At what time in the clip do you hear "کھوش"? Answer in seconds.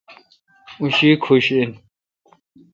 1.23-1.45